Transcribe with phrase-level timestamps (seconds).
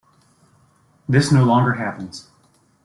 [1.07, 2.31] This no longer happens.